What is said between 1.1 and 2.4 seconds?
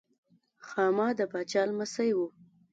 د پاچا لمسی و.